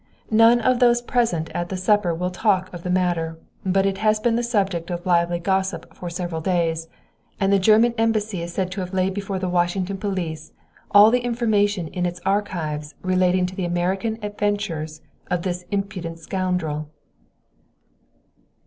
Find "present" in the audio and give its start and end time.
0.99-1.51